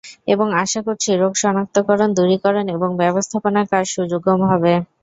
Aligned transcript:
এবং 0.27 0.47
আশা 0.63 0.79
করছি 0.87 1.09
রোগ 1.13 1.33
শনাক্তকরণ, 1.41 2.09
দূরীকরণ 2.17 2.65
এবং 2.75 2.89
ব্যবস্থাপনার 3.01 3.65
কাজ 3.71 3.85
সুগম 3.93 4.39
হবে। 4.51 4.73